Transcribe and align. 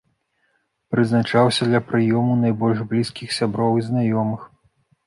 Прызначаўся 0.95 1.67
для 1.69 1.83
прыёму 1.91 2.33
найбольш 2.43 2.79
блізкіх 2.95 3.39
сяброў 3.39 3.73
і 3.85 3.89
знаёмых. 3.93 4.53